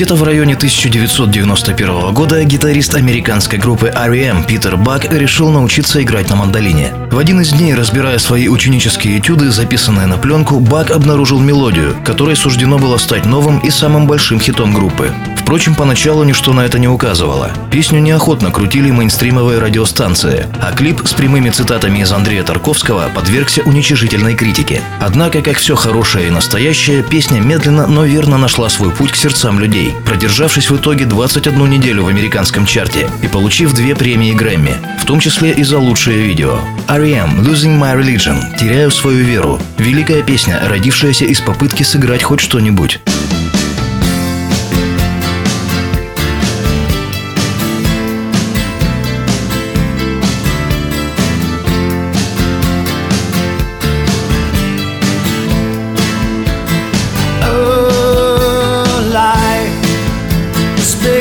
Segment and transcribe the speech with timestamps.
[0.00, 4.44] Где-то в районе 1991 года гитарист американской группы R.E.M.
[4.44, 6.94] Питер Бак решил научиться играть на мандолине.
[7.10, 12.34] В один из дней, разбирая свои ученические этюды, записанные на пленку, Бак обнаружил мелодию, которой
[12.34, 15.12] суждено было стать новым и самым большим хитом группы.
[15.36, 17.50] Впрочем, поначалу ничто на это не указывало.
[17.70, 24.34] Песню неохотно крутили мейнстримовые радиостанции, а клип с прямыми цитатами из Андрея Тарковского подвергся уничижительной
[24.34, 24.80] критике.
[25.00, 29.58] Однако, как все хорошее и настоящее, песня медленно, но верно нашла свой путь к сердцам
[29.58, 35.04] людей, продержавшись в итоге 21 неделю в американском чарте и получив две премии Грэмми, в
[35.04, 36.58] том числе и за лучшее видео.
[36.88, 37.40] R.E.M.
[37.40, 43.00] Losing My Religion– «Теряю свою веру»– великая песня, родившаяся из попытки сыграть хоть что-нибудь.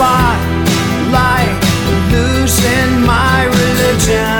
[0.00, 0.40] spot
[2.10, 4.39] losing my religion.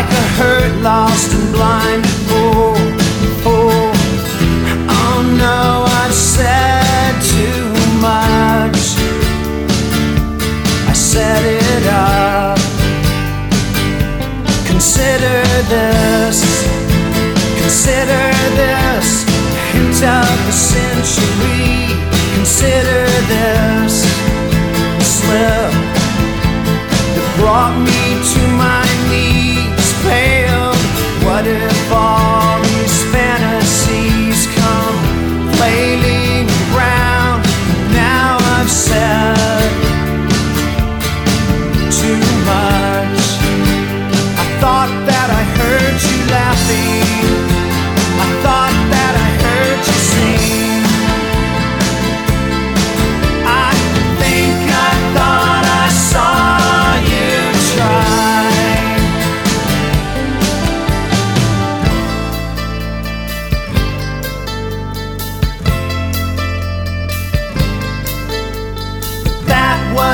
[0.00, 2.09] Like a hurt, lost, and blind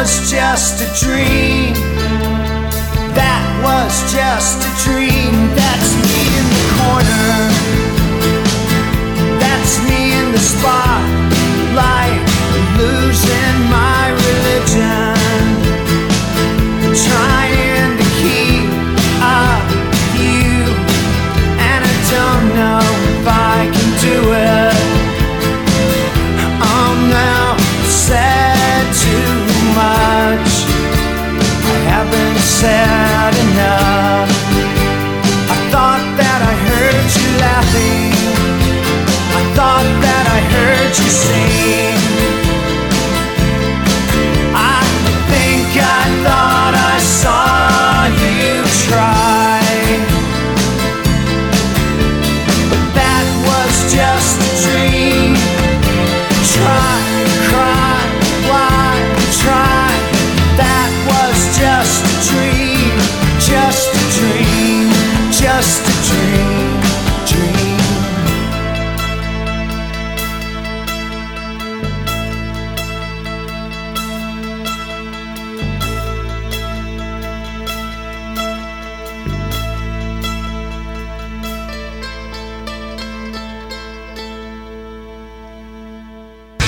[0.00, 1.72] was just a dream.
[3.14, 5.32] That was just a dream.
[5.56, 7.75] That's me in the corner.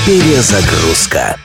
[0.08, 1.37] Перезагрузка.